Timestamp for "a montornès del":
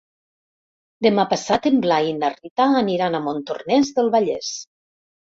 3.17-4.09